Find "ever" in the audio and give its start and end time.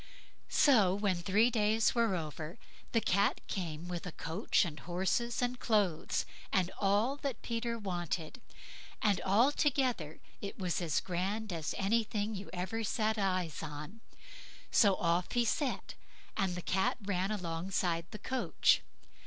12.51-12.83